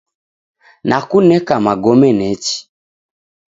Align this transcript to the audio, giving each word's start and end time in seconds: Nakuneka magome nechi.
Nakuneka 0.87 1.53
magome 1.65 2.09
nechi. 2.19 2.57